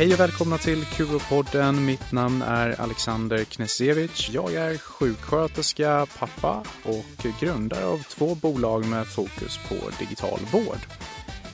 [0.00, 1.84] Hej och välkomna till Kuropodden.
[1.84, 4.30] Mitt namn är Alexander Knesevic.
[4.30, 10.78] Jag är sjuksköterska, pappa och grundare av två bolag med fokus på digital vård.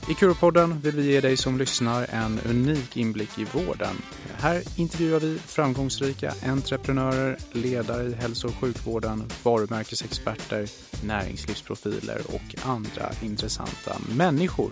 [0.09, 3.95] I Kuropodden vill vi ge dig som lyssnar en unik inblick i vården.
[4.37, 10.67] Här intervjuar vi framgångsrika entreprenörer, ledare i hälso och sjukvården, varumärkesexperter,
[11.05, 14.71] näringslivsprofiler och andra intressanta människor.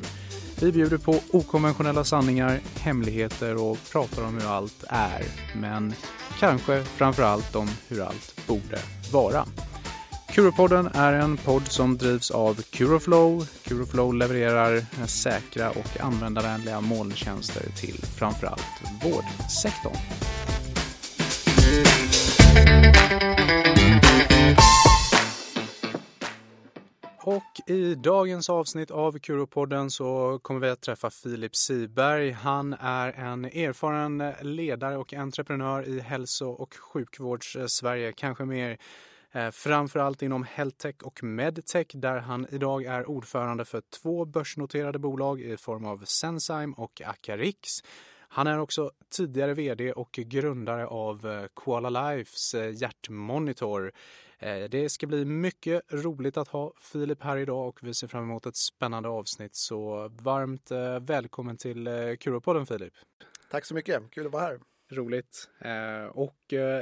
[0.61, 5.23] Vi bjuder på okonventionella sanningar, hemligheter och pratar om hur allt är.
[5.55, 5.93] Men
[6.39, 8.79] kanske framför allt om hur allt borde
[9.11, 9.45] vara.
[10.35, 13.47] Curopodden är en podd som drivs av Curoflow.
[13.63, 19.95] Curoflow levererar säkra och användarvänliga molntjänster till framförallt vårdsektorn.
[27.21, 32.31] Och i dagens avsnitt av Kuropodden så kommer vi att träffa Filip Siberg.
[32.31, 38.77] Han är en erfaren ledare och entreprenör i hälso och sjukvårds-Sverige, kanske mer
[39.35, 45.41] Eh, framförallt inom Heltech och Medtech där han idag är ordförande för två börsnoterade bolag
[45.41, 47.69] i form av Sensime och Acarix.
[48.17, 53.91] Han är också tidigare vd och grundare av eh, Koala Lifes eh, hjärtmonitor
[54.69, 58.45] det ska bli mycket roligt att ha Filip här idag och vi ser fram emot
[58.45, 59.55] ett spännande avsnitt.
[59.55, 62.93] Så varmt välkommen till Kuropodden Filip.
[63.51, 64.59] Tack så mycket, kul att vara här.
[64.89, 65.49] Roligt.
[66.11, 66.37] Och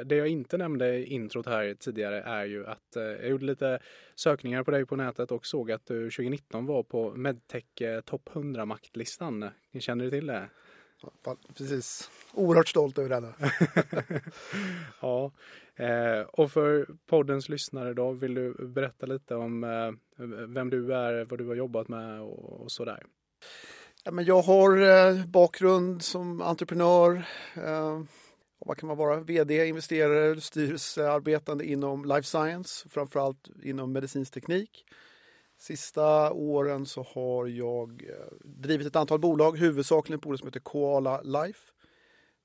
[0.05, 3.79] det jag inte nämnde i introt här tidigare är ju att jag gjorde lite
[4.15, 7.65] sökningar på dig på nätet och såg att du 2019 var på Medtech
[8.05, 9.49] topp 100 maktlistan.
[9.79, 10.49] Känner du till det?
[11.57, 12.09] Precis.
[12.33, 13.33] Oerhört stolt över denna.
[15.01, 15.31] ja,
[15.75, 19.91] Eh, och för poddens lyssnare då, vill du berätta lite om eh,
[20.47, 23.03] vem du är, vad du har jobbat med och, och sådär?
[24.05, 27.25] Ja, men jag har eh, bakgrund som entreprenör.
[27.55, 28.01] Eh,
[28.59, 29.19] vad kan man vara?
[29.19, 34.85] VD, investerare, styrelsearbetande inom life science, framförallt inom medicinsk teknik.
[35.57, 40.59] Sista åren så har jag eh, drivit ett antal bolag, huvudsakligen ett bolag som heter
[40.59, 41.71] Koala Life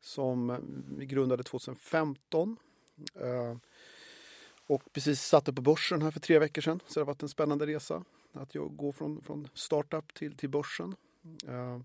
[0.01, 0.57] som
[0.99, 2.57] vi grundade 2015
[4.67, 6.81] och precis satte på börsen här för tre veckor sedan.
[6.87, 10.49] Så det har varit en spännande resa att jag går från, från startup till, till
[10.49, 10.95] börsen.
[11.49, 11.81] Eh,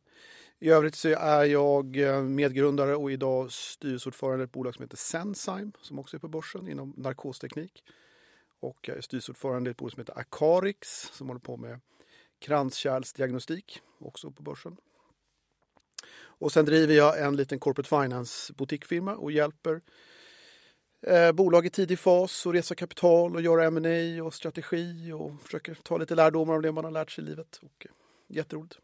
[0.60, 4.98] I övrigt så är jag eh, medgrundare och idag styrelseordförande i ett bolag som heter
[4.98, 7.84] Sensime som också är på börsen inom narkosteknik.
[8.60, 11.80] Och jag är styrelseordförande i ett bolag som heter Acarix som håller på med
[12.40, 14.78] kranskärlsdiagnostik, också på börsen.
[16.44, 19.82] Och sen driver jag en liten corporate finance boutiquefirma och hjälper
[21.02, 25.74] eh, bolag i tidig fas och resa kapital och göra M&A och strategi och försöker
[25.84, 27.60] ta lite lärdomar av det man har lärt sig i livet.
[27.62, 27.92] Och, eh,
[28.28, 28.80] jätteroligt.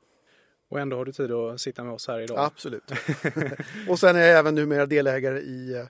[0.69, 2.39] Och ändå har du tid att sitta med oss här idag.
[2.39, 2.91] Absolut.
[3.89, 5.85] och sen är jag även numera delägare i eh,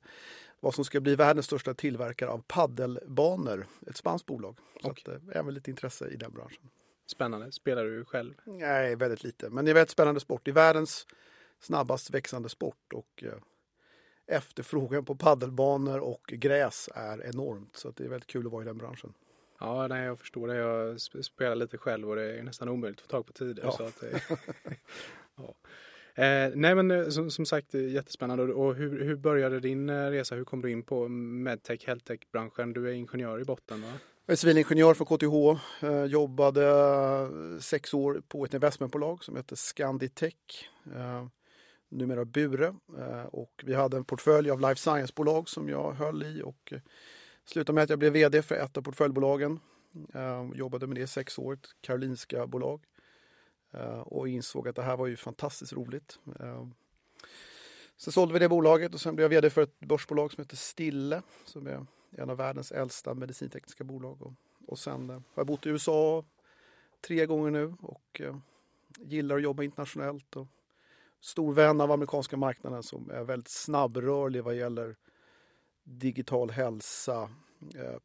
[0.60, 3.68] vad som ska bli världens största tillverkare av paddelbanor.
[3.88, 4.58] Ett spanskt bolag.
[4.82, 5.16] Så okay.
[5.16, 6.70] att, eh, även lite intresse i den branschen.
[7.08, 7.52] Spännande.
[7.52, 8.34] Spelar du själv?
[8.44, 9.50] Nej, väldigt lite.
[9.50, 10.42] Men det är väldigt spännande sport.
[10.44, 11.08] Det är världens
[11.60, 12.94] snabbast växande sport.
[12.94, 13.34] Och eh,
[14.28, 17.76] efterfrågan på paddelbanor och gräs är enormt.
[17.76, 19.14] Så det är väldigt kul att vara i den branschen.
[19.60, 20.56] Ja, nej, jag förstår det.
[20.56, 23.64] Jag spelar lite själv och det är nästan omöjligt att få tag på tider.
[23.64, 23.72] Ja.
[23.72, 24.04] Så att,
[25.36, 25.56] ja.
[26.24, 28.44] Eh, nej men eh, som, som, sagt jättespännande.
[28.44, 30.36] Och hur, hur började din eh, resa?
[30.36, 32.74] Hur kom du in på medtech, heltech branschen?
[32.74, 33.88] Du är ingenjör i botten va?
[34.26, 35.62] Jag är civilingenjör för KTH.
[35.86, 40.70] Eh, jobbade sex år på ett investmentbolag som heter Scanditech.
[40.96, 41.26] Eh,
[41.90, 42.76] numera Bure.
[42.98, 46.80] Eh, och vi hade en portfölj av life science-bolag som jag höll i och eh,
[47.50, 49.60] slutade med att jag blev VD för ett av portföljbolagen.
[50.14, 52.86] Eh, jobbade med det i sex år, ett Karolinska bolag.
[53.72, 56.20] Eh, och insåg att det här var ju fantastiskt roligt.
[56.40, 56.68] Eh,
[57.98, 60.56] sen sålde vi det bolaget och sen blev jag VD för ett börsbolag som heter
[60.56, 64.22] Stille som är en av världens äldsta medicintekniska bolag.
[64.22, 64.34] Och,
[64.68, 66.26] och sen eh, har jag bott i USA
[67.08, 68.22] tre gånger nu och
[69.00, 70.48] gillar att jobba internationellt och
[71.22, 74.96] stor vän av amerikanska marknaden som är väldigt snabbrörlig vad gäller
[75.84, 77.30] digital hälsa,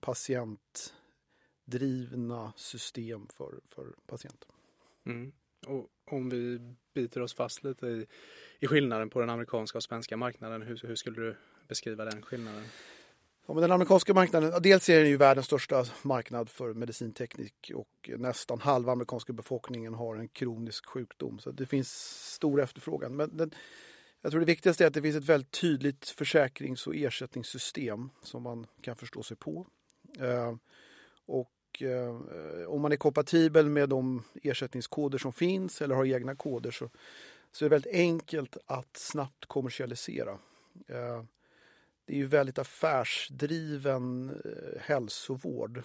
[0.01, 4.49] patientdrivna system för, för patienter.
[5.06, 5.33] Mm.
[5.67, 8.06] Och om vi biter oss fast lite i,
[8.59, 11.37] i skillnaden på den amerikanska och svenska marknaden, hur, hur skulle du
[11.69, 12.65] beskriva den skillnaden?
[13.47, 18.11] Ja, men den amerikanska marknaden, dels är den ju världens största marknad för medicinteknik och
[18.19, 21.39] nästan halva amerikanska befolkningen har en kronisk sjukdom.
[21.39, 21.91] Så det finns
[22.35, 23.17] stor efterfrågan.
[23.17, 23.51] Men den,
[24.25, 28.43] jag tror det viktigaste är att det finns ett väldigt tydligt försäkrings och ersättningssystem som
[28.43, 29.67] man kan förstå sig på.
[30.19, 30.55] Eh,
[31.26, 32.17] och eh,
[32.67, 36.91] om man är kompatibel med de ersättningskoder som finns eller har egna koder så,
[37.53, 40.38] så är det väldigt enkelt att snabbt kommersialisera.
[40.88, 41.25] Eh,
[42.05, 45.79] det är ju väldigt affärsdriven eh, hälsovård.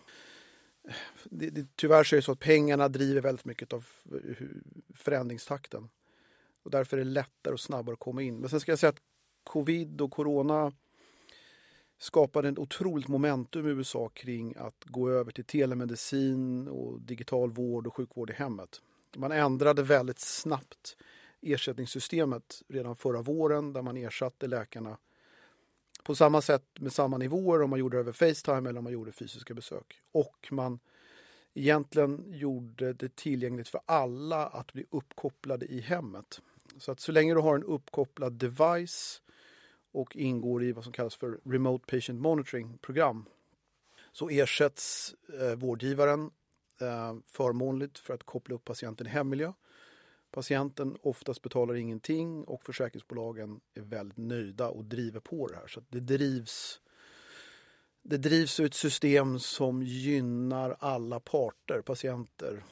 [0.88, 0.94] Eh,
[1.24, 4.45] det, det, tyvärr så är det så att pengarna driver väldigt mycket av eh,
[4.95, 5.89] förändringstakten.
[6.63, 8.39] Och därför är det lättare och snabbare att komma in.
[8.39, 9.01] Men sen ska jag säga att
[9.44, 10.71] covid och corona
[11.97, 17.88] skapade ett otroligt momentum i USA kring att gå över till telemedicin och digital vård
[17.88, 18.81] och sjukvård i hemmet.
[19.15, 20.97] Man ändrade väldigt snabbt
[21.41, 24.97] ersättningssystemet redan förra våren där man ersatte läkarna
[26.03, 28.94] på samma sätt med samma nivåer om man gjorde det över Facetime eller om man
[28.94, 30.01] gjorde fysiska besök.
[30.11, 30.79] Och man
[31.53, 36.41] egentligen gjorde det tillgängligt för alla att bli uppkopplade i hemmet.
[36.77, 39.21] Så att så länge du har en uppkopplad device
[39.92, 43.25] och ingår i vad som kallas för Remote Patient Monitoring-program
[44.12, 46.31] så ersätts eh, vårdgivaren
[46.81, 49.54] eh, förmånligt för att koppla upp patienten i hemmiljö.
[50.31, 55.68] Patienten oftast betalar ingenting och försäkringsbolagen är väldigt nöjda och driver på det här.
[55.68, 56.81] Så det drivs
[58.01, 62.63] det drivs ett system som gynnar alla parter, patienter,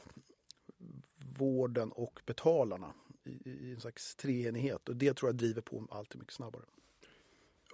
[1.38, 2.94] vården och betalarna
[3.28, 4.88] i, i en slags treenighet.
[4.88, 6.62] Och det tror jag driver på allt mycket snabbare.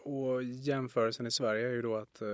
[0.05, 2.29] Och jämförelsen i Sverige är ju då att eh,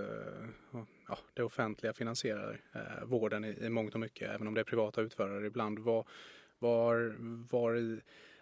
[1.08, 4.64] ja, det offentliga finansierar eh, vården i, i mångt och mycket, även om det är
[4.64, 5.78] privata utförare ibland.
[5.78, 6.06] Var,
[6.58, 7.16] var,
[7.50, 8.00] var,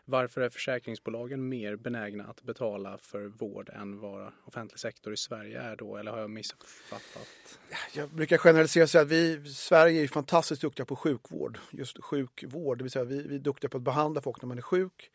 [0.09, 5.61] varför är försäkringsbolagen mer benägna att betala för vård än vad offentlig sektor i Sverige
[5.61, 5.97] är då?
[5.97, 7.59] Eller har jag missuppfattat?
[7.95, 11.59] Jag brukar generalisera och säga att vi Sverige är fantastiskt duktiga på sjukvård.
[11.71, 14.59] Just sjukvård, det vill säga vi, vi är duktiga på att behandla folk när man
[14.59, 15.11] är sjuk.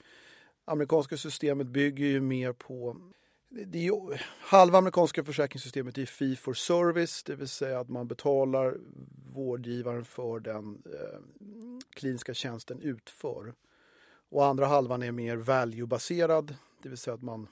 [0.66, 2.98] Amerikanska systemet bygger ju mer på
[3.50, 8.08] det är ju, halva amerikanska försäkringssystemet är fee for service, det vill säga att man
[8.08, 8.78] betalar
[9.34, 11.20] vårdgivaren för den eh,
[11.90, 13.54] kliniska tjänsten utför.
[14.34, 17.48] Och andra halvan är mer value-baserad, det vill säga att man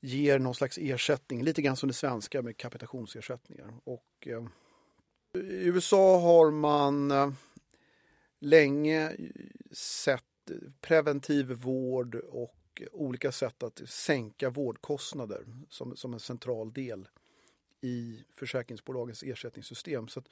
[0.00, 3.74] ger någon slags ersättning, lite grann som det svenska med kapitationsersättningar.
[3.84, 4.44] Och, eh,
[5.34, 7.30] I USA har man eh,
[8.38, 9.16] länge
[9.70, 10.24] sett
[10.80, 17.08] preventiv vård och olika sätt att sänka vårdkostnader som, som en central del
[17.80, 20.08] i försäkringsbolagens ersättningssystem.
[20.08, 20.22] Så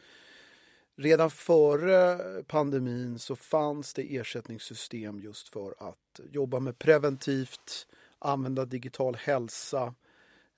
[0.99, 7.87] redan före pandemin så fanns det ersättningssystem just för att jobba med preventivt,
[8.19, 9.95] använda digital hälsa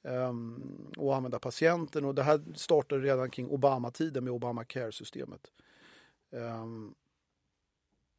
[0.02, 2.04] um, och använda patienten.
[2.04, 5.52] Och det här startade redan kring Obama-tiden med Obamacare-systemet.
[6.30, 6.94] Um,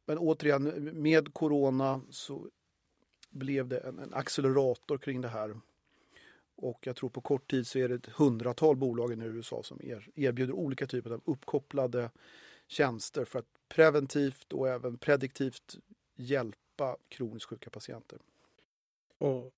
[0.06, 2.48] men återigen, med corona så
[3.30, 5.60] blev det en, en accelerator kring det här.
[6.62, 9.80] Och jag tror på kort tid så är det ett hundratal bolag i USA som
[9.82, 12.10] er, erbjuder olika typer av uppkopplade
[12.68, 15.78] tjänster för att preventivt och även prediktivt
[16.16, 18.18] hjälpa kroniskt sjuka patienter.
[19.18, 19.52] Och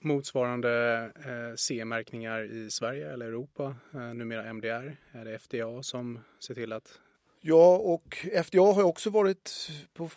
[0.00, 6.54] motsvarande eh, C-märkningar i Sverige eller Europa, eh, numera MDR, är det FDA som ser
[6.54, 7.00] till att...
[7.40, 10.08] Ja, och FDA har också varit på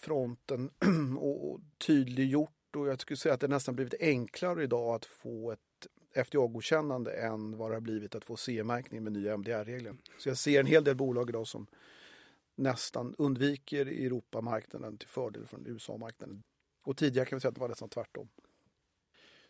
[0.00, 0.70] fronten
[1.18, 5.58] och tydliggjort och jag skulle säga att det nästan blivit enklare idag att få ett
[6.14, 9.96] FDA-godkännande än vad det har blivit att få CE-märkning med nya MDR-regler.
[10.18, 11.66] Så jag ser en hel del bolag idag som
[12.56, 16.42] nästan undviker Europamarknaden till fördel från USA-marknaden.
[16.82, 18.28] Och tidigare kan vi säga att det var nästan tvärtom.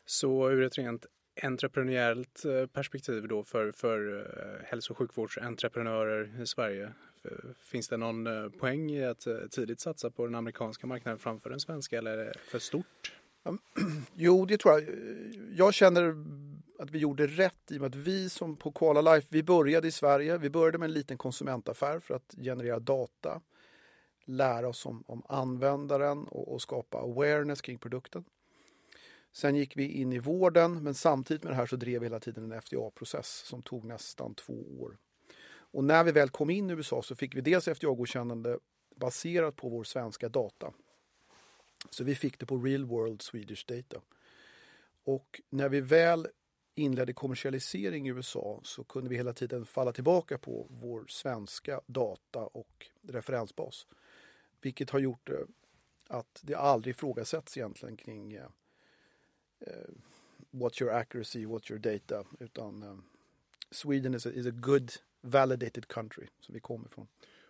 [0.07, 1.07] Så ur ett rent
[1.43, 6.93] entreprenöriellt eh, perspektiv då för, för eh, hälso och sjukvårdsentreprenörer i Sverige
[7.61, 11.61] Finns det någon eh, poäng i att tidigt satsa på den amerikanska marknaden framför den
[11.61, 13.13] svenska eller är det för stort?
[14.15, 14.85] Jo, det tror jag.
[15.57, 16.15] Jag känner
[16.79, 19.89] att vi gjorde rätt i och med att vi som på Koala Life, vi började
[19.89, 20.39] i Sverige.
[20.39, 23.41] Vi började med en liten konsumentaffär för att generera data,
[24.25, 28.25] lära oss om, om användaren och, och skapa awareness kring produkten.
[29.33, 32.21] Sen gick vi in i vården, men samtidigt med det här så drev vi hela
[32.21, 34.97] tiden en FDA-process som tog nästan två år.
[35.71, 38.59] Och när vi väl kom in i USA så fick vi dels FDA-godkännande
[38.97, 40.73] baserat på vår svenska data.
[41.91, 44.01] Så vi fick det på real world Swedish data.
[45.05, 46.29] Och när vi väl
[46.75, 52.47] inledde kommersialisering i USA så kunde vi hela tiden falla tillbaka på vår svenska data
[52.47, 53.87] och referensbas.
[54.61, 55.37] Vilket har gjort eh,
[56.09, 58.47] att det aldrig ifrågasätts egentligen kring eh,
[59.61, 59.91] eh,
[60.51, 62.97] what's your accuracy, what's your data, utan eh,
[63.71, 67.09] Sweden is a, is a good validated country som vi kommer ifrån.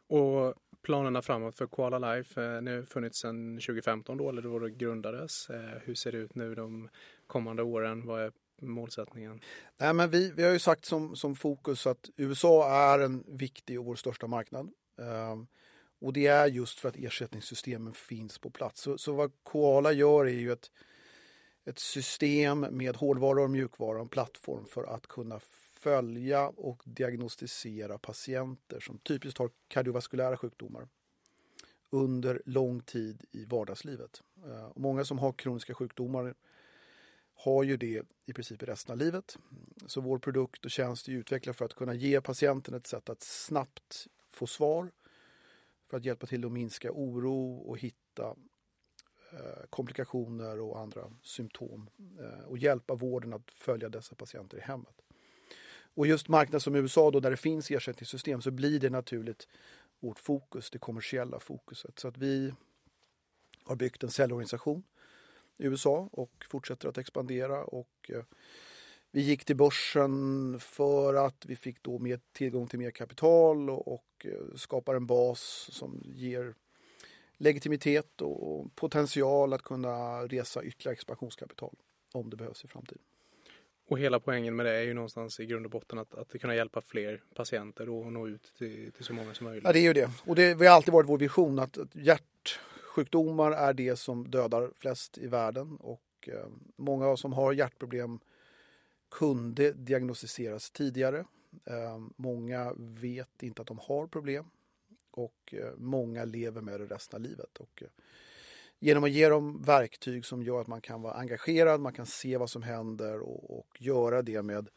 [0.08, 4.70] Och planerna framåt för Koala Life, eh, nu funnits sedan 2015 då, eller då det
[4.70, 5.50] grundades.
[5.50, 6.88] Eh, hur ser det ut nu de
[7.26, 8.06] kommande åren?
[8.06, 9.40] Vad är målsättningen?
[9.76, 13.78] Nej, men vi, vi har ju sagt som, som fokus att USA är en viktig
[13.78, 14.70] och vår största marknad.
[14.96, 15.46] Um,
[16.00, 18.80] Och det är just för att ersättningssystemen finns på plats.
[18.80, 20.70] Så, så vad Koala gör är ju ett,
[21.64, 25.40] ett system med hårdvara och mjukvara, en plattform för att kunna
[25.78, 30.88] följa och diagnostisera patienter som typiskt har kardiovaskulära sjukdomar
[31.90, 34.22] under lång tid i vardagslivet.
[34.46, 36.34] Eh, och många som har kroniska sjukdomar
[37.34, 39.38] har ju det i princip resten av livet.
[39.86, 43.22] Så vår produkt och tjänst är utvecklad för att kunna ge patienten ett sätt att
[43.22, 44.90] snabbt få svar
[45.88, 48.36] för att hjälpa till att minska oro och hitta
[49.32, 55.02] eh, komplikationer och andra symptom eh, och hjälpa vården att följa dessa patienter i hemmet.
[55.98, 59.48] Och just marknader som USA då, där det finns ersättningssystem så blir det naturligt
[60.00, 61.98] vårt fokus, det kommersiella fokuset.
[61.98, 62.52] Så att vi
[63.64, 64.82] har byggt en säljorganisation
[65.56, 67.64] i USA och fortsätter att expandera.
[67.64, 68.22] Och eh,
[69.10, 73.94] vi gick till börsen för att vi fick då mer tillgång till mer kapital och,
[73.94, 76.54] och eh, skapar en bas som ger
[77.36, 81.76] legitimitet och potential att kunna resa ytterligare expansionskapital
[82.12, 83.02] om det behövs i framtiden.
[83.88, 86.54] Och hela poängen med det är ju någonstans i grund och botten att, att kunna
[86.54, 89.64] hjälpa fler patienter och nå ut till, till så många som möjligt.
[89.64, 90.10] Ja, det är ju det.
[90.26, 95.18] Och det har alltid varit vår vision att, att hjärtsjukdomar är det som dödar flest
[95.18, 95.76] i världen.
[95.76, 98.20] Och eh, många som har hjärtproblem
[99.10, 101.24] kunde diagnostiseras tidigare.
[101.64, 104.50] Eh, många vet inte att de har problem.
[105.10, 107.56] Och eh, många lever med det resten av livet.
[107.58, 107.88] Och, eh,
[108.78, 112.36] genom att ge dem verktyg som gör att man kan vara engagerad, man kan se
[112.36, 114.68] vad som händer och, och göra det med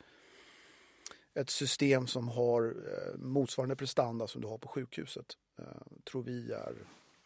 [1.33, 5.37] ett system som har eh, motsvarande prestanda som du har på sjukhuset.
[5.59, 5.65] Eh,
[6.03, 6.75] tror vi är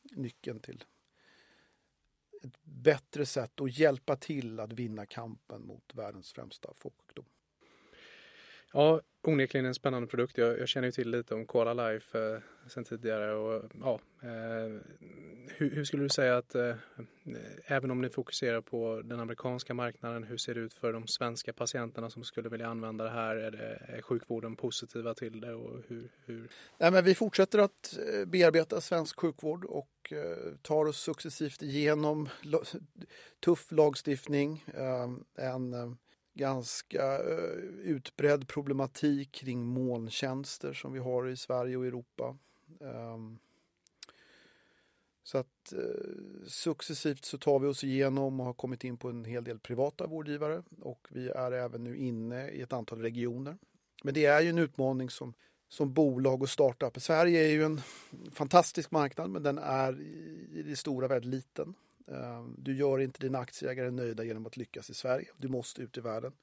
[0.03, 0.83] nyckeln till
[2.43, 7.25] ett bättre sätt att hjälpa till att vinna kampen mot världens främsta folksjukdom.
[8.73, 10.37] Ja, onekligen en spännande produkt.
[10.37, 13.33] Jag, jag, känner ju till lite om Cola Life eh, sen tidigare.
[13.33, 14.79] Och, ja, eh,
[15.47, 16.75] hur, hur, skulle du säga att eh,
[17.65, 21.53] även om ni fokuserar på den amerikanska marknaden, hur ser det ut för de svenska
[21.53, 23.35] patienterna som skulle vilja använda det här?
[23.35, 25.53] Är, det, är sjukvården positiva till det?
[25.53, 26.47] Och hur, hur?
[26.77, 32.29] Nej, men vi fortsätter att eh, bearbeta svensk sjukvård och eh, tar oss successivt igenom
[33.45, 34.63] tuff lagstiftning.
[34.73, 35.91] Eh, en eh,
[36.35, 42.37] ganska eh, utbredd problematik kring molntjänster som vi har i Sverige och Europa.
[42.81, 43.37] Ehm,
[45.23, 49.25] så att eh, successivt så tar vi oss igenom och har kommit in på en
[49.25, 53.57] hel del privata vårdgivare och vi är även nu inne i ett antal regioner.
[54.03, 55.33] Men det är ju en utmaning som,
[55.69, 57.01] som bolag och startup.
[57.01, 57.81] Sverige är ju en
[58.31, 60.01] fantastisk marknad men den är
[60.51, 61.75] i det stora väldigt liten.
[62.07, 65.27] Ehm, du gör inte dina aktieägare nöjda genom att lyckas i Sverige.
[65.37, 66.33] Du måste ut i världen.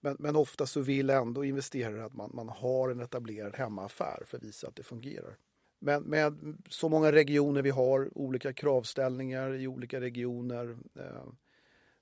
[0.00, 4.36] Men, men ofta så vill ändå investerare att man, man har en etablerad hemmaaffär för
[4.36, 5.36] att visa att det fungerar.
[5.78, 11.24] Men med så många regioner vi har, olika kravställningar i olika regioner, eh,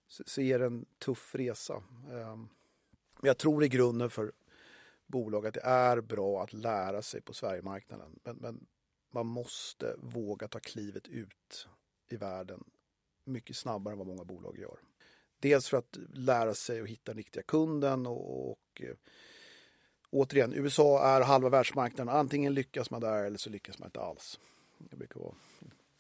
[0.09, 1.83] så, så är det en tuff resa.
[2.13, 2.37] Eh,
[3.23, 4.33] jag tror i grunden för
[5.07, 8.19] bolag att det är bra att lära sig på Sverigemarknaden.
[8.25, 8.67] Men, men
[9.11, 11.69] man måste våga ta klivet ut
[12.09, 12.65] i världen
[13.25, 14.79] mycket snabbare än vad många bolag gör.
[15.39, 18.95] Dels för att lära sig att hitta den riktiga kunden och, och eh,
[20.11, 22.15] återigen, USA är halva världsmarknaden.
[22.15, 24.41] Antingen lyckas man där eller så lyckas man inte alls.
[24.79, 25.35] Det brukar vara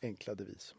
[0.02, 0.74] enkla devis.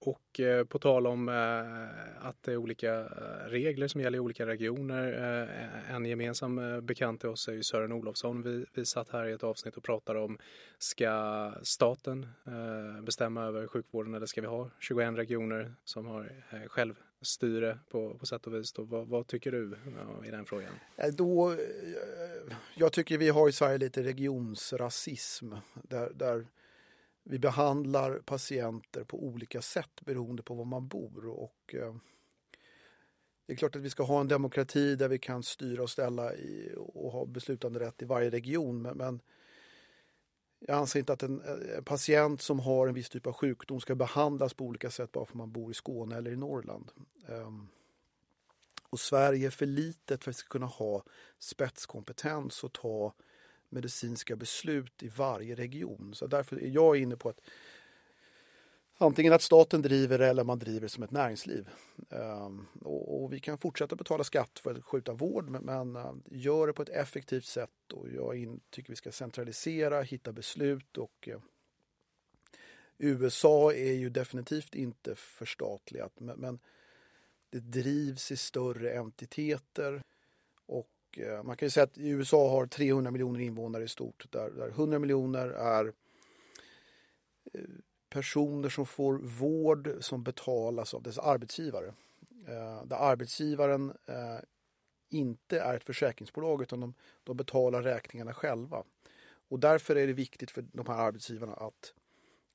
[0.00, 4.20] Och eh, på tal om eh, att det är olika eh, regler som gäller i
[4.20, 5.12] olika regioner.
[5.42, 8.42] Eh, en gemensam eh, bekant till oss är ju Sören Olofsson.
[8.42, 10.38] Vi, vi satt här i ett avsnitt och pratade om
[10.78, 16.32] ska staten eh, bestämma över sjukvården eller ska vi ha 21 regioner som har
[16.68, 18.72] självstyre på, på sätt och vis?
[18.72, 19.76] Då, vad, vad tycker du
[20.26, 20.72] i den frågan?
[21.12, 21.56] Då,
[22.76, 25.52] jag tycker vi har i Sverige lite regionsrasism
[25.82, 26.46] där, där
[27.30, 31.28] vi behandlar patienter på olika sätt beroende på var man bor.
[31.28, 31.94] Och, eh,
[33.46, 36.34] det är klart att vi ska ha en demokrati där vi kan styra och ställa
[36.34, 38.82] i, och ha beslutande rätt i varje region.
[38.82, 39.20] Men, men
[40.58, 41.40] jag anser inte att en,
[41.76, 45.24] en, patient som har en viss typ av sjukdom ska behandlas på olika sätt bara
[45.24, 46.90] för att man bor i Skåne eller i Norrland.
[47.26, 47.68] Um,
[48.90, 51.02] och Sverige är för litet för att vi ska kunna ha
[51.38, 53.14] spetskompetens och ta
[53.68, 56.14] medicinska beslut i varje region.
[56.14, 57.40] Så därför är jag inne på att
[58.98, 61.68] antingen att staten driver det eller man driver som ett näringsliv.
[62.10, 66.72] Ehm, och, vi kan fortsätta betala skatt för att skjuta vård men, eh, gör det
[66.72, 71.40] på ett effektivt sätt och jag tycker vi ska centralisera, hitta beslut och eh,
[72.98, 76.58] USA är ju definitivt inte förstatligat men, men
[77.50, 80.02] det drivs i större entiteter
[81.16, 84.26] Eh, man kan ju säga att USA har 300 miljoner invånare i stort.
[84.30, 85.92] Där, där 100 miljoner är
[87.52, 87.60] eh,
[88.10, 91.94] personer som får vård som betalas av dess arbetsgivare.
[92.46, 94.38] Eh, där arbetsgivaren eh,
[95.08, 98.84] inte är ett försäkringsbolag utan de, de betalar räkningarna själva.
[99.48, 101.94] Och därför är det viktigt för de här arbetsgivarna att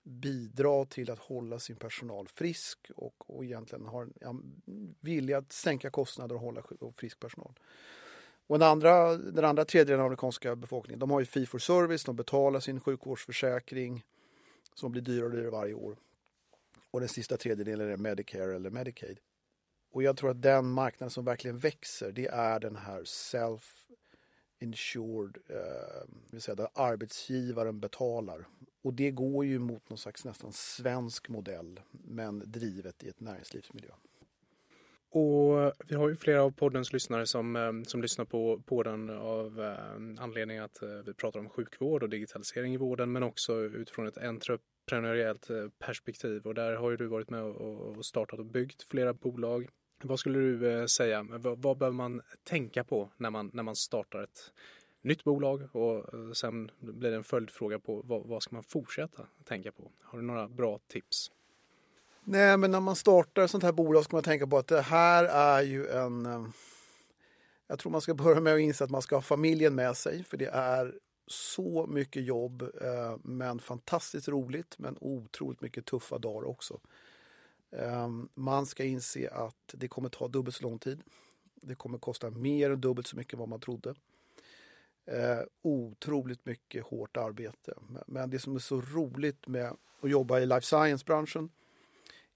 [0.04, 4.64] bidra till att hålla sin personal frisk och, och egentligen har en
[5.00, 6.64] vilja att sänka kostnader och hålla
[6.96, 7.54] frisk personal.
[8.48, 11.60] Och den andra, den andra tredjedelen av den amerikanska befolkningen de har ju fee for
[11.60, 14.04] service, de betalar sin sjukvårdsförsäkring
[14.74, 15.98] som blir dyrare och dyrare varje år.
[16.92, 19.20] Och den sista tredjedelen är Medicare eller Medicaid.
[19.92, 23.88] Och jag tror att den marknaden som verkligen växer det är den här self
[24.60, 28.48] insured, eh, vill säga där arbetsgivaren betalar.
[28.82, 33.92] Och det går ju mot någon slags nästan svensk modell men drivet i ett näringslivsmiljö.
[35.16, 39.10] Och vi har ju flera av poddens lyssnare som, eh, som lyssnar på, på den
[39.10, 43.54] av eh, anledning att eh, vi pratar om sjukvård och digitalisering i vården men också
[43.54, 48.46] utifrån ett entreprenöriellt eh, perspektiv och där har ju du varit med och startat och
[48.46, 49.68] byggt flera bolag
[50.04, 51.28] vad skulle du säga?
[51.30, 54.52] Vad, vad behöver man tänka på när man, när man startar ett
[55.02, 59.72] nytt bolag och sen blir det en följdfråga på vad, vad ska man fortsätta tänka
[59.72, 59.92] på?
[60.02, 61.32] Har du några bra tips?
[62.26, 64.82] Nej, men när man startar ett sånt här bolag ska man tänka på att det
[64.82, 66.26] här är ju en...
[66.26, 66.46] Eh,
[67.68, 70.24] jag tror man ska börja med att inse att man ska ha familjen med sig
[70.24, 76.48] för det är så mycket jobb eh, men fantastiskt roligt men otroligt mycket tuffa dagar
[76.48, 76.80] också.
[77.72, 81.02] Eh, man ska inse att det kommer ta dubbelt så lång tid.
[81.56, 83.96] Det kommer kosta mer än dubbelt så mycket vad man trodde.
[85.06, 87.74] Eh, otroligt mycket hårt arbete.
[88.08, 91.50] Men det som är så roligt med att jobba i life science-branschen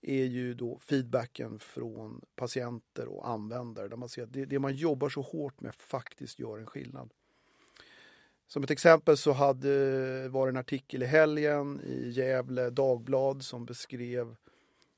[0.02, 4.76] är ju då feedbacken från patienter och användare där man ser att det, det, man
[4.76, 7.10] jobbar så hårt med faktiskt gör en skillnad.
[8.48, 13.66] Som ett exempel så hade, var det en artikel i helgen i Gävle Dagblad som
[13.66, 14.36] beskrev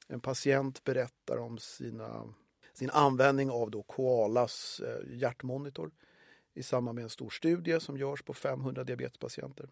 [0.08, 2.26] en patient berättar om sina,
[2.74, 5.91] sin användning av då Koalas eh, hjärtmonitor
[6.54, 9.69] i samband med en stor studie som görs på 500 diabetespatienter.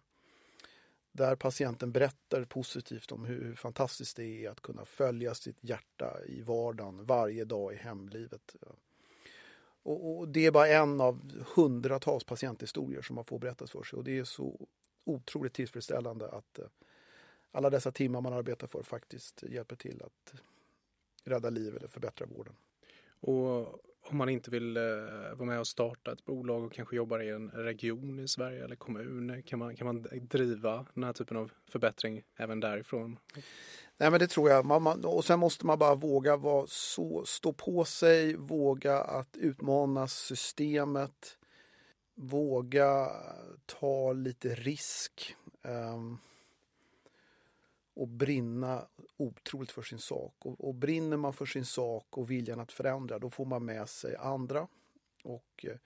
[1.18, 6.42] Där patienten berättar positivt om hur fantastiskt det är att kunna följa sitt hjärta i
[6.42, 8.56] vardagen varje dag i hemlivet.
[9.82, 13.96] Och, och det är bara en av hundratals patienthistorier som man får berättas för sig
[13.96, 14.68] och det är så
[15.04, 16.64] otroligt tillfredsställande att eh,
[17.52, 20.34] alla dessa timmar man arbetar för faktiskt hjälper till att
[21.24, 22.56] rädda liv eller förbättra vården.
[23.20, 24.82] Och om man inte vill eh,
[25.34, 28.76] vara med och starta ett bolag och kanske jobbar i en region i Sverige eller
[28.76, 33.18] kommun, kan man, kan man driva den här typen av förbättring även därifrån?
[33.96, 34.64] Nej men det tror jag.
[34.66, 39.36] Man, man, och sen måste man bara våga vara så, stå på sig, våga att
[39.36, 41.38] utmana systemet,
[42.14, 43.08] våga
[43.66, 45.36] ta lite risk.
[45.62, 46.18] Um,
[47.98, 50.34] och brinna otroligt för sin sak.
[50.38, 53.88] Och, och, brinner man för sin sak och viljan att förändra då får man med
[53.88, 54.68] sig andra.
[55.24, 55.76] Och eh,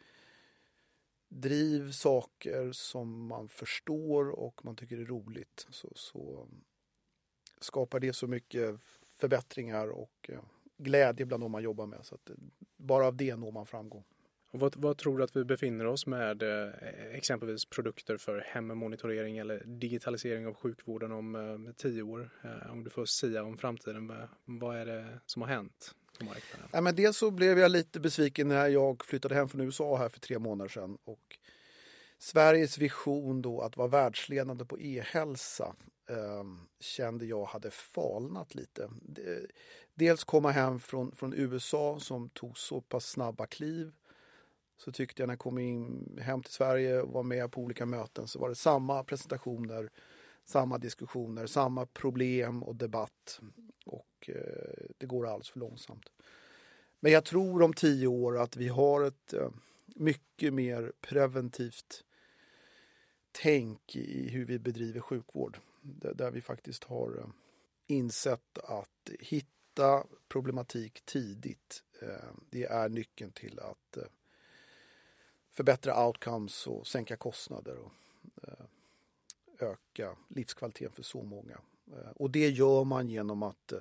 [1.29, 5.67] driv saker som man förstår och man tycker är roligt.
[5.71, 6.65] Så, så mm,
[7.61, 8.81] skapar det så mycket
[9.17, 10.43] förbättringar och eh,
[10.79, 12.07] glädje bland de man jobbar med.
[12.07, 12.37] Så att eh,
[12.77, 14.05] bara av det når man framgång.
[14.53, 16.71] Och vad, vad, tror du att vi befinner oss med eh,
[17.13, 22.31] exempelvis produkter för hemmonitorering eller digitalisering av sjukvården om eh, tio år?
[22.45, 24.13] Eh, om du får sia om framtiden,
[24.45, 25.95] vad är det som har hänt?
[26.73, 30.09] Ja, men dels så blev jag lite besviken när jag flyttade hem från USA här
[30.09, 30.99] för tre månader sedan.
[31.05, 31.39] Och
[32.19, 35.75] Sveriges vision då att vara världsledande på e-hälsa
[36.09, 36.45] eh,
[36.81, 38.91] kände jag hade falnat lite.
[39.95, 43.93] Dels komma hem från, från USA som tog så pass snabba kliv
[44.85, 47.87] så tyckte jag när jag kom in hem till Sverige och var med på olika
[47.87, 49.91] möten så var det samma presentationer,
[50.45, 53.41] samma diskussioner, samma problem och debatt.
[53.87, 56.13] Och eh, det går alldeles för långsamt.
[57.01, 59.51] Men jag tror om tio år att vi har ett eh,
[59.87, 62.05] mycket mer preventivt
[63.33, 65.59] tänk i hur vi bedriver sjukvård.
[65.81, 67.27] Där, där vi faktiskt har eh,
[67.87, 71.83] insett att hitta problematik tidigt.
[72.03, 74.03] Eh, det är nyckeln till att eh,
[75.53, 77.93] förbättra outcomes och sänka kostnader och
[78.43, 78.65] eh,
[79.59, 81.59] öka livskvaliteten för så många.
[81.93, 83.79] Eh, och det gör man genom att eh,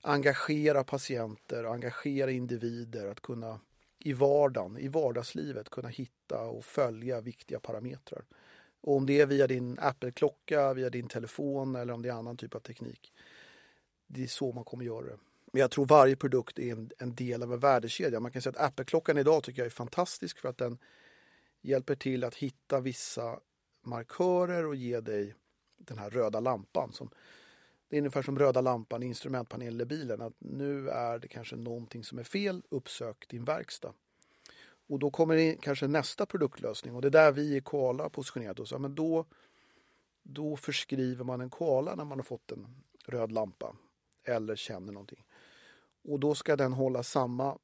[0.00, 3.60] engagera patienter, engagera individer, att kunna
[3.98, 8.24] i vardagen, i vardagslivet kunna hitta och följa viktiga parametrar.
[8.80, 12.36] Och om det är via din Apple-klocka, via din telefon eller om det är annan
[12.36, 13.12] typ av teknik.
[14.06, 15.18] Det är så man kommer göra det.
[15.50, 18.20] Men jag tror varje produkt är en, en del av en värdekedja.
[18.20, 20.78] Man kan säga att Apple-klockan idag tycker jag är fantastisk för att den
[21.62, 23.40] hjälper till att hitta vissa
[23.82, 25.34] markörer och ge dig
[25.76, 26.92] den här röda lampan.
[26.92, 27.10] Som,
[27.88, 30.20] det är ungefär som röda lampan i instrumentpanelen i bilen.
[30.20, 33.92] Att nu är det kanske någonting som är fel, uppsök din verkstad.
[34.88, 38.10] Och då kommer det kanske nästa produktlösning och det är där vi i Koala har
[38.10, 38.72] positionerat oss.
[38.72, 39.24] Ja, men då,
[40.22, 42.66] då förskriver man en Koala när man har fått en
[43.06, 43.76] röd lampa
[44.24, 45.24] eller känner någonting.
[46.02, 47.58] Och då ska den hålla samma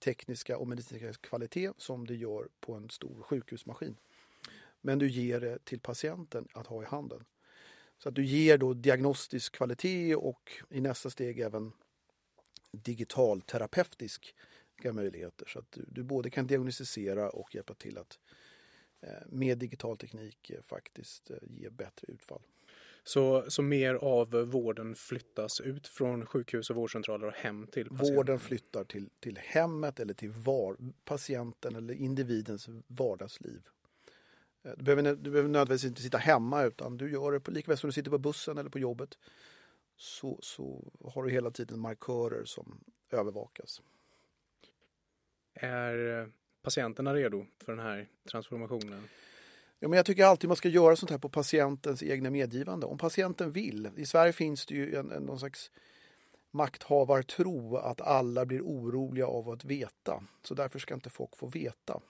[0.00, 3.96] tekniska och medicinska kvalitet som det gör på en stor sjukhusmaskin.
[4.80, 7.24] Men du ger det till patienten att ha i handen.
[7.98, 11.72] Så att du ger då diagnostisk kvalitet och i nästa steg även
[12.72, 14.34] digital terapeutisk
[14.82, 15.46] eh, möjligheter.
[15.48, 18.18] Så att du, du, både kan diagnostisera och hjälpa till att
[19.00, 22.42] eh, med digital teknik eh, faktiskt eh, ge bättre utfall.
[23.06, 28.16] Så, så mer av vården flyttas ut från sjukhus och vårdcentraler och hem till patienten?
[28.16, 33.62] Vården flyttar till, till hemmet eller till var, patienten eller individens vardagsliv.
[34.62, 37.78] Du behöver, du behöver nödvändigtvis inte sitta hemma utan du gör det på, lika väl
[37.78, 39.18] som du sitter på bussen eller på jobbet.
[39.96, 43.82] Så, så har du hela tiden markörer som övervakas.
[45.54, 46.28] Är
[46.62, 49.08] patienterna redo för den här transformationen?
[49.78, 52.86] Ja, men jag tycker alltid man ska göra sånt här på patientens egna medgivande.
[52.86, 53.90] Om patienten vill.
[53.96, 55.70] I Sverige finns det ju en, en, någon slags
[56.50, 60.24] makthavartro att alla blir oroliga av att veta.
[60.42, 62.00] Så därför ska inte folk få veta.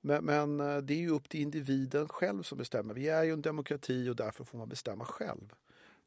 [0.00, 2.94] Men, men, eh, det är ju upp till individen själv som bestämmer.
[2.94, 5.54] Vi är ju en demokrati och därför får man bestämma själv.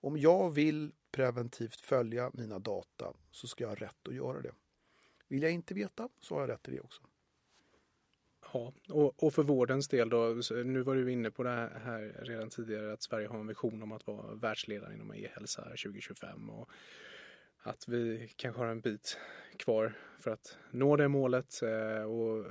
[0.01, 4.51] Om jag vill preventivt följa mina data så ska jag ha rätt att göra det.
[5.27, 7.01] Vill jag inte veta så har jag rätt till det också.
[8.53, 10.35] Ja, och, och för vårdens del då,
[10.65, 13.91] nu var du inne på det här redan tidigare att Sverige har en vision om
[13.91, 16.69] att vara världsledare inom e-hälsa 2025 och
[17.63, 19.17] att vi kanske har en bit
[19.57, 21.61] kvar för att nå det målet.
[21.61, 22.45] Eh, och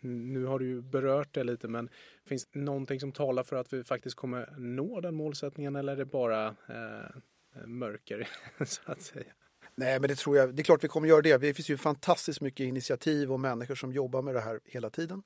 [0.00, 1.88] nu har du ju berört det lite men
[2.24, 5.96] finns det någonting som talar för att vi faktiskt kommer nå den målsättningen eller är
[5.96, 8.28] det bara eh, mörker
[8.64, 9.32] så att säga?
[9.80, 10.54] Nej, men det tror jag.
[10.54, 11.38] Det är klart vi kommer göra det.
[11.38, 15.22] Det finns ju fantastiskt mycket initiativ och människor som jobbar med det här hela tiden.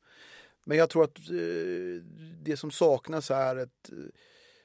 [0.64, 2.04] Men jag tror att eh,
[2.42, 3.98] det som saknas är ett eh,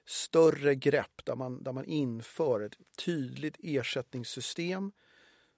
[0.06, 4.92] större grepp där man, där man inför ett tydligt ersättningssystem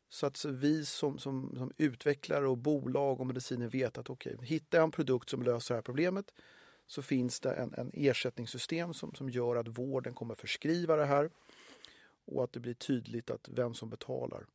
[0.10, 4.48] så att vi som, som, som utvecklare och bolag och mediciner vet att okej, okay,
[4.48, 6.34] hittar jag en produkt som löser det här problemet
[6.88, 11.30] så finns det en, en ersättningssystem som, som gör att vården kommer förskriva det här
[12.26, 14.46] och att det blir tydligt att vem som betalar.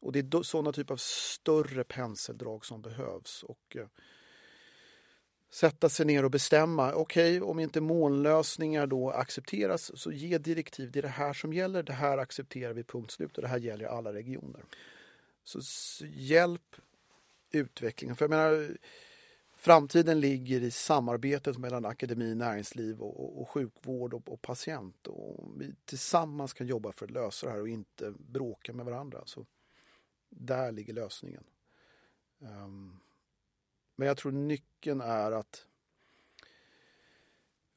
[0.00, 3.42] Och det är sådana typer av större penseldrag som behövs.
[3.42, 3.86] Och eh,
[5.50, 6.92] sätta sig ner och bestämma.
[6.94, 10.90] Okej, okay, om inte mållösningar då accepteras så ge direktiv.
[10.90, 11.82] Det är det här som gäller.
[11.82, 14.64] Det här accepterar vi punkt slut och det här gäller alla regioner.
[15.44, 15.60] Så
[16.06, 16.76] hjälp
[17.50, 18.16] utvecklingen.
[18.16, 18.76] För jag menar,
[19.66, 25.06] framtiden ligger i samarbetet mellan akademi, näringsliv och, och, och sjukvård och, och, patient.
[25.06, 29.22] Och vi tillsammans kan jobba för att lösa det här och inte bråka med varandra.
[29.24, 29.46] Så
[30.28, 31.44] där ligger lösningen.
[32.38, 33.00] Um,
[33.96, 35.66] men jag tror nyckeln är att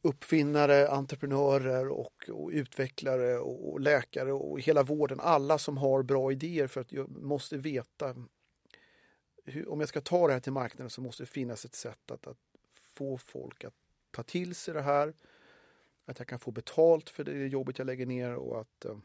[0.01, 6.31] uppfinnare, entreprenörer och, och utvecklare och, och, läkare och hela vården, alla som har bra
[6.31, 8.15] idéer för att jag måste veta
[9.51, 12.11] hur, om jag ska ta det här till marknaden så måste det finnas ett sätt
[12.11, 12.37] att, att
[12.73, 13.73] få folk att
[14.11, 15.13] ta till sig det här.
[16.05, 18.97] Att jag kan få betalt för det jobbet jag lägger ner och att eh,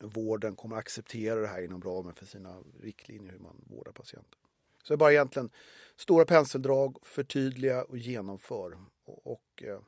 [0.00, 4.38] vården kommer acceptera det här inom ramen för sina riktlinjer hur man vårdar patienter.
[4.82, 5.50] Så det är bara egentligen
[5.96, 8.78] stora penseldrag, förtydliga och genomför.
[9.04, 9.80] Och, och eh,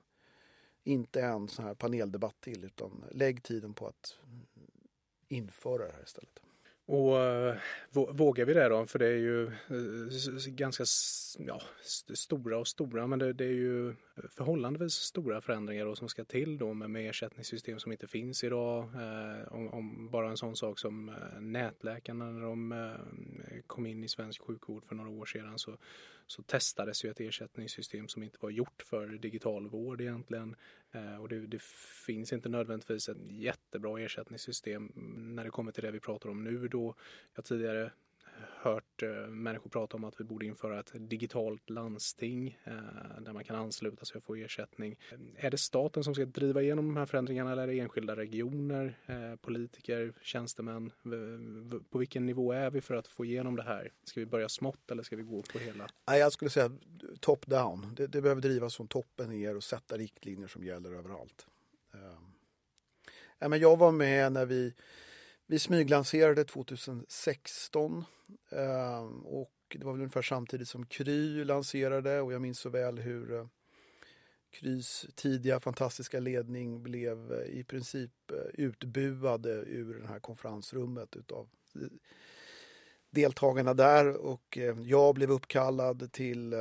[0.84, 4.18] inte en sån här paneldebatt till utan lägg tiden på att
[5.28, 6.40] införa det här istället.
[6.88, 7.56] Och eh,
[7.90, 8.86] vågar vi det då?
[8.86, 10.84] För det är ju eh, ganska
[11.38, 11.60] ja,
[12.14, 13.94] stora och stora men det, det, är ju
[14.30, 18.84] förhållandevis stora förändringar då som ska till då med, med ersättningssystem som inte finns idag.
[18.84, 24.04] Eh, om, om, bara en sån sak som eh, nätläkarna när de eh, kom in
[24.04, 25.76] i svensk sjukvård för några år sedan så
[26.26, 30.56] så testades ju ett ersättningssystem som inte var gjort för digital vård egentligen.
[30.96, 31.62] Eh, och det, det,
[32.06, 34.92] finns inte nödvändigtvis ett jättebra ersättningssystem
[35.34, 36.94] när det kommer till det vi pratar om nu då.
[37.34, 37.92] Jag tidigare
[38.66, 42.72] hört eh, människor prata om att vi borde införa ett digitalt landsting eh,
[43.20, 44.98] där man kan ansluta sig och få ersättning.
[45.36, 48.98] Är det staten som ska driva igenom de här förändringarna eller är det enskilda regioner,
[49.06, 50.92] eh, politiker, tjänstemän?
[51.90, 53.92] På vilken nivå är vi för att få igenom det här?
[54.04, 55.88] Ska vi börja smått eller ska vi gå på hela?
[56.06, 56.70] Jag skulle säga
[57.20, 57.94] top down.
[57.96, 61.46] Det, det behöver drivas från toppen ner och sätta riktlinjer som gäller överallt.
[63.40, 64.74] Eh, jag var med när vi
[65.46, 68.04] vi smyglanserade 2016
[68.50, 72.98] ehm, och det var väl ungefär samtidigt som Kry lanserade och jag minns så väl
[72.98, 73.46] hur, eh,
[74.50, 81.48] Krys tidiga fantastiska ledning blev eh, i princip eh, utbuade ur det här konferensrummet utav
[83.10, 84.16] deltagarna där.
[84.16, 86.54] Och jag blev uppkallad till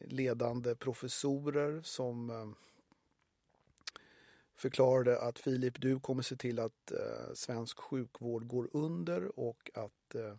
[0.00, 2.54] ledande professorer som
[4.56, 10.14] förklarade att Filip, du kommer se till att eh, svensk sjukvård går under och att
[10.14, 10.34] eh,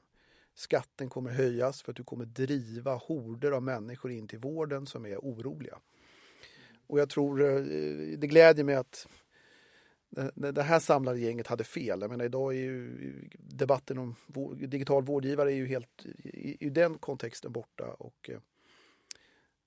[0.57, 5.05] Skatten kommer höjas för att du kommer driva horder av människor in till vården som
[5.05, 5.79] är oroliga.
[6.87, 7.61] Och jag tror, eh,
[8.17, 9.07] det glädjer mig att
[10.17, 12.01] eh, det här samlade gänget hade fel.
[12.01, 14.15] Jag menar idag är ju debatten om
[14.55, 16.05] digital vårdgivare är ju helt
[16.59, 18.39] i, den kontexten borta och eh,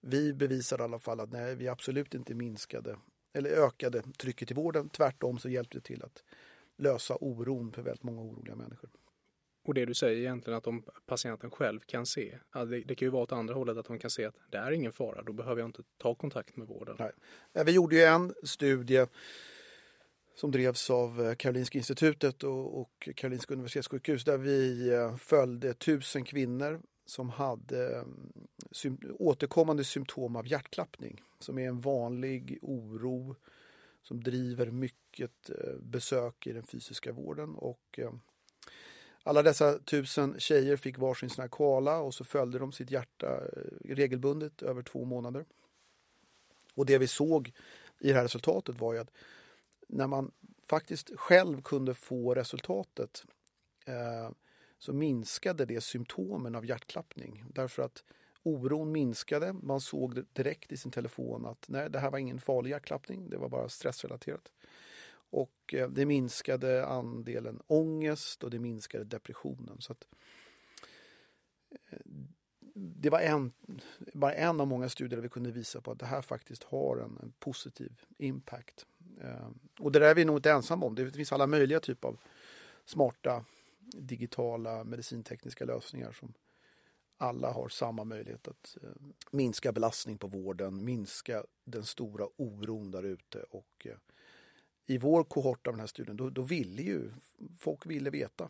[0.00, 2.96] vi bevisar i alla fall att nej, vi absolut inte minskade
[3.32, 4.88] eller ökade trycket i vården.
[4.88, 6.22] Tvärtom så hjälpte det till att
[6.76, 8.90] lösa oron för väldigt många oroliga människor.
[9.62, 13.10] Och det du säger egentligen att om patienten själv kan se, det, det, kan ju
[13.10, 15.60] vara åt andra hållet att de kan se att det är ingen fara, då behöver
[15.60, 16.96] jag inte ta kontakt med vården.
[16.98, 17.64] Nej.
[17.64, 19.06] Vi gjorde ju en studie
[20.36, 26.24] som drevs av eh, Karolinska institutet och, och Karolinska universitetssjukhus där vi eh, följde tusen
[26.24, 28.32] kvinnor som hade mm,
[28.70, 33.36] sym återkommande symptom av hjärtklappning som är en vanlig oro
[34.02, 38.12] som driver mycket eh, besök i den fysiska vården och eh,
[39.22, 43.40] alla dessa tusen tjejer fick varsin sån här koala och så följde de sitt hjärta
[43.56, 45.44] eh, regelbundet över två månader.
[46.74, 47.52] Och det vi såg
[48.00, 49.10] i det här resultatet var ju att
[49.88, 50.30] när man
[50.66, 53.24] faktiskt själv kunde få resultatet
[53.86, 54.30] eh,
[54.80, 57.44] så minskade det symptomen av hjärtklappning.
[57.54, 58.04] Därför att
[58.42, 59.52] oron minskade.
[59.52, 63.30] Man såg direkt i sin telefon att nej, det här var ingen farlig hjärtklappning.
[63.30, 64.52] Det var bara stressrelaterat.
[65.12, 69.80] Och eh, det minskade andelen ångest och det minskade depressionen.
[69.80, 70.06] Så att,
[71.90, 71.98] eh,
[72.74, 73.52] det var en,
[74.12, 76.96] bara en av många studier där vi kunde visa på att det här faktiskt har
[76.96, 78.86] en, en positiv impact.
[79.20, 80.94] Eh, och det där är vi nog inte ensamma om.
[80.94, 82.20] Det finns alla möjliga typer av
[82.84, 83.44] smarta
[83.92, 86.34] digitala medicintekniska lösningar som
[87.16, 88.90] alla har samma möjlighet att eh,
[89.30, 93.96] minska belastning på vården, minska den stora oron där ute och eh,
[94.86, 97.10] i vår kohort av den här studien, då, då ville ju
[97.58, 98.48] folk ville veta.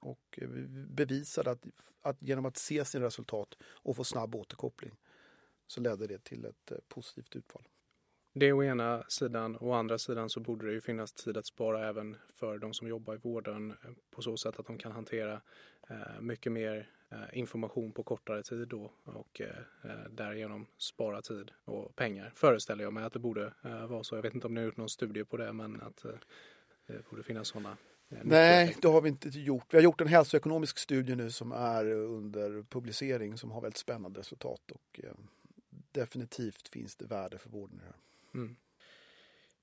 [0.00, 0.48] Och eh,
[0.88, 1.64] bevisade att,
[2.00, 4.96] att genom att se sina resultat och få snabb återkoppling
[5.66, 7.68] så ledde det till ett positivt utfall.
[8.38, 9.56] Det är å ena sidan.
[9.60, 12.88] Å andra sidan så borde det ju finnas tid att spara även för de som
[12.88, 15.40] jobbar i vården eh, på så sätt att de kan hantera
[15.90, 21.50] eh, mycket mer Eh, information på kortare tid då och eh, eh därigenom spara tid
[21.64, 22.32] och pengar.
[22.34, 24.14] Föreställer jag mig att det borde eh, vara så.
[24.14, 26.04] Jag vet inte om ni har gjort någon studie på det men att
[26.86, 27.76] det borde finnas sådana
[28.08, 29.64] Nej, det har vi inte gjort.
[29.70, 34.20] Vi har gjort en hälsoekonomisk studie nu som är under publicering som har väldigt spännande
[34.20, 35.00] resultat och
[35.92, 38.05] definitivt finns det värde för vården i det här.
[38.36, 38.56] Mm.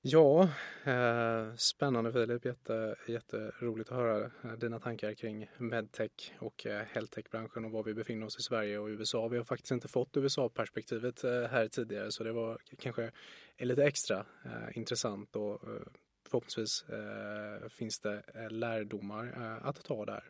[0.00, 0.48] Ja,
[0.84, 2.44] eh, spännande Filip.
[2.44, 7.94] Jätte, jätteroligt att höra eh, dina tankar kring medtech och eh, healthtech-branschen och var vi
[7.94, 9.28] befinner oss i Sverige och USA.
[9.28, 13.10] Vi har faktiskt inte fått USA-perspektivet eh, här tidigare så det var kanske
[13.58, 15.82] lite extra eh, intressant och eh,
[16.28, 20.24] förhoppningsvis eh, finns det eh, lärdomar att ta där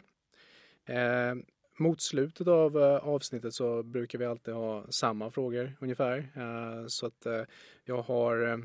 [1.76, 6.32] mot slutet av eh, avsnittet så brukar vi alltid ha samma frågor ungefär.
[6.36, 7.42] Eh, så att eh,
[7.84, 8.62] jag har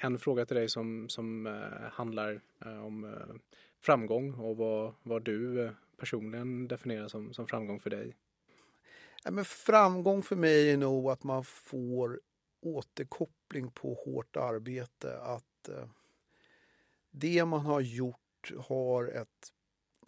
[0.00, 1.58] en fråga till dig som, som
[1.92, 2.40] handlar
[2.84, 3.16] om
[3.80, 8.16] framgång och vad, vad du personligen definierar som, som framgång för dig.
[9.24, 12.20] Ja, men framgång för mig är nog att man får
[12.60, 15.18] återkoppling på hårt arbete.
[15.18, 15.68] Att
[17.10, 19.52] det man har gjort har ett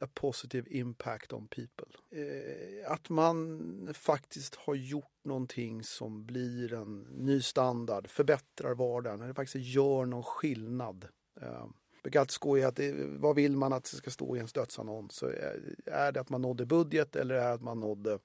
[0.01, 1.87] a positive impact on people.
[2.11, 9.35] Eh, att man faktiskt har gjort någonting som blir en ny standard, förbättrar vardagen, eller
[9.35, 11.09] faktiskt gör någon skillnad.
[11.41, 11.67] Eh,
[12.03, 15.23] brukar alltid skoja att det, vad vill man att det ska stå i en dödsannons?
[15.23, 18.19] Eh, är det att man nådde budget eller är det att man nådde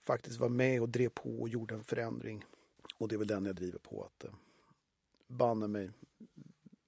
[0.00, 2.44] faktiskt var med och drev på och gjorde en förändring?
[2.98, 4.30] Och det är väl den jag driver på att eh,
[5.26, 5.90] banne mig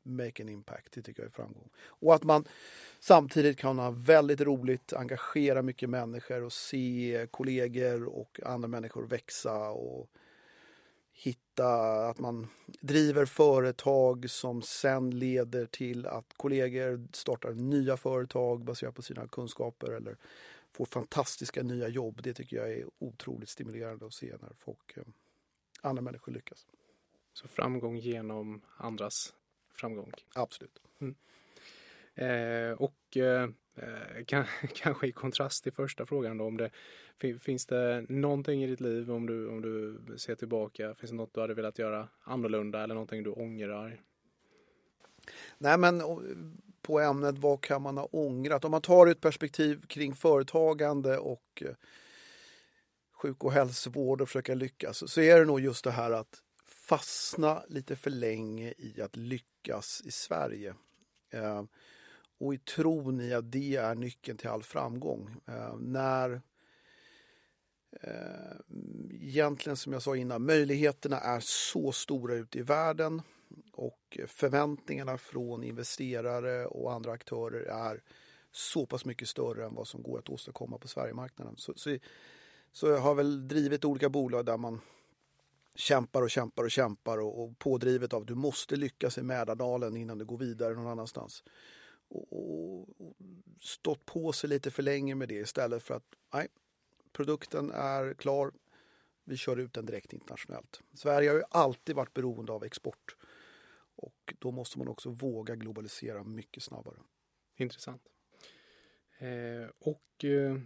[0.06, 0.92] make an impact.
[0.92, 1.68] Det tycker jag är framgång.
[1.78, 2.44] Och att man
[3.00, 9.70] samtidigt kan ha väldigt roligt, engagera mycket människor och se kollegor och andra människor växa
[9.70, 10.10] och
[11.12, 11.68] hitta
[12.08, 12.48] att man
[12.80, 19.92] driver företag som sen leder till att kollegor startar nya företag baserat på sina kunskaper
[19.92, 20.16] eller
[20.72, 22.20] får fantastiska nya jobb.
[22.22, 25.02] Det tycker jag är otroligt stimulerande att se när folk, eh,
[25.80, 26.66] andra människor lyckas.
[27.32, 29.34] Så framgång genom andras
[29.76, 30.12] framgång.
[30.34, 30.80] Absolut.
[31.00, 31.14] Mm.
[32.14, 33.50] Eh, och eh,
[34.26, 36.70] kan, kanske i kontrast till första frågan då, om det
[37.40, 41.34] finns det någonting i ditt liv om du, om du ser tillbaka, finns det något
[41.34, 44.00] du hade velat göra annorlunda eller någonting du ångrar?
[45.58, 46.02] Nej, men
[46.82, 48.64] på ämnet vad kan man ha ångrat?
[48.64, 51.74] Om man tar ett perspektiv kring företagande och eh,
[53.12, 56.42] sjuk och hälsovård och försöka lyckas så är det nog just det här att
[56.86, 60.74] fastna lite för länge i att lyckas i Sverige.
[61.30, 61.62] Eh,
[62.38, 65.36] och i tron i att det är nyckeln till all framgång.
[65.46, 66.40] Eh, när
[68.02, 68.56] eh,
[69.10, 73.22] egentligen som jag sa innan, möjligheterna är så stora ute i världen
[73.72, 78.02] och förväntningarna från investerare och andra aktörer är
[78.50, 81.54] så pass mycket större än vad som går att åstadkomma på Sverigemarknaden.
[81.56, 81.98] Så, så,
[82.72, 84.80] så jag har väl drivit olika bolag där man
[85.76, 89.96] kämpar och kämpar och kämpar och, och pådrivet av att du måste lyckas i Mälardalen
[89.96, 91.44] innan du går vidare någon annanstans.
[92.08, 93.16] Och, och, och,
[93.60, 96.48] stått på sig lite för länge med det istället för att nej,
[97.12, 98.52] produkten är klar.
[99.24, 100.80] Vi kör ut den direkt internationellt.
[100.94, 103.16] Sverige har ju alltid varit beroende av export
[103.96, 106.96] och då måste man också våga globalisera mycket snabbare.
[107.56, 108.02] Intressant.
[109.18, 110.58] Eh, och eh,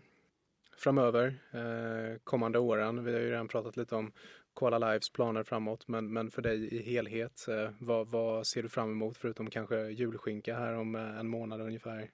[0.77, 4.13] framöver, eh, kommande åren, vi har ju redan pratat lite om
[4.61, 8.69] Koala Lives planer framåt, men, men för dig i helhet, eh, vad, vad, ser du
[8.69, 12.11] fram emot förutom kanske julskinka här om eh, en månad ungefär?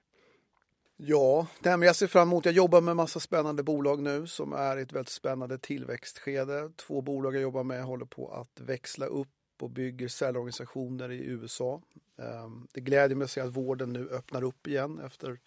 [0.97, 4.27] Ja, det här med jag ser fram emot, jag jobbar med massa spännande bolag nu
[4.27, 6.71] som är i ett väldigt spännande tillväxtskede.
[6.75, 9.27] Två bolag jag jobbar med håller på att växla upp
[9.59, 11.81] och bygger säljorganisationer i USA.
[12.17, 15.39] Ehm, det gläder mig att se att vården nu öppnar upp igen efter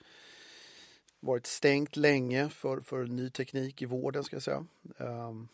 [1.21, 4.67] varit stängt länge för, för ny teknik i vården ska jag säga.
[4.99, 5.49] Ehm,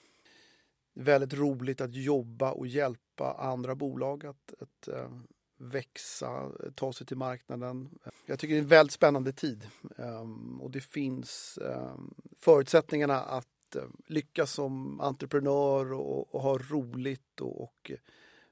[0.99, 5.11] Väldigt roligt att jobba och hjälpa andra bolag att, att eh,
[5.57, 7.99] växa, ta sig till marknaden.
[8.27, 13.77] Jag tycker det är en väldigt spännande tid ehm, och det finns ehm, förutsättningarna att
[13.77, 17.91] eh, lyckas som entreprenör och, och ha roligt och, och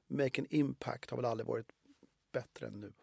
[0.07, 1.67] make an impact har väl aldrig varit
[2.31, 2.93] bättre än nu.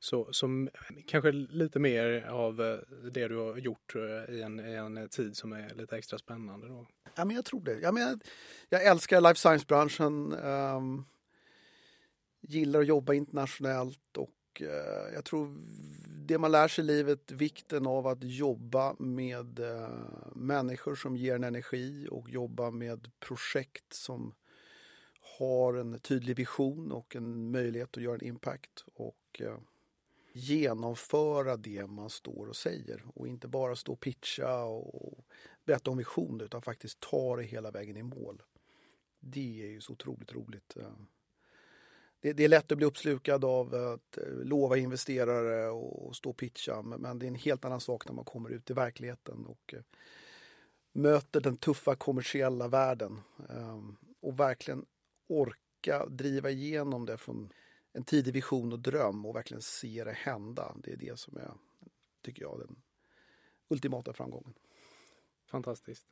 [0.00, 0.68] Så som
[1.06, 2.78] kanske lite mer av eh,
[3.12, 6.18] det du har gjort eh, i en, i en eh, tid som är lite extra
[6.18, 6.86] spännande då?
[7.14, 7.80] Ja, men jag tror det.
[7.80, 8.20] Jag, men,
[8.68, 10.32] jag älskar life science-branschen.
[10.32, 11.04] Um,
[12.40, 15.56] gillar att jobba internationellt och uh, jag tror
[16.26, 19.88] det man lär sig i livet, vikten av att jobba med uh,
[20.34, 24.34] människor som ger en energi och jobba med projekt som
[25.38, 28.84] har en tydlig vision och en möjlighet att göra en impact.
[28.94, 29.58] Och uh,
[30.38, 35.24] genomföra det man står och säger och inte bara stå och pitcha och
[35.64, 38.42] berätta om visioner utan faktiskt ta det hela vägen i mål.
[39.20, 40.76] Det är ju så otroligt roligt.
[40.76, 40.92] Eh,
[42.20, 46.36] det, det är lätt att bli uppslukad av att eh, lova investerare och stå och
[46.36, 49.74] pitcha men det är en helt annan sak när man kommer ut i verkligheten och
[49.74, 49.82] eh,
[50.92, 54.86] möter den tuffa kommersiella världen ehm, och verkligen
[55.28, 57.52] orka driva igenom det från
[57.92, 60.76] en tidig vision och dröm och verkligen se det hända.
[60.82, 61.50] Det är det som är,
[62.22, 62.82] tycker jag, den
[63.68, 64.54] ultimata framgången.
[65.50, 66.06] Fantastiskt.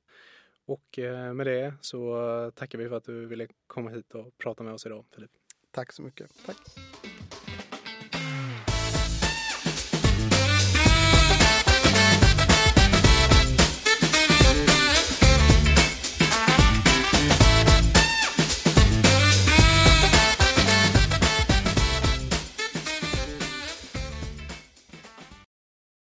[0.65, 4.65] Och eh, med det så tackar vi för att du ville komma hit och prata
[4.65, 5.31] med oss idag, Filip.
[5.71, 6.31] Tack så mycket.
[6.47, 6.59] Tack.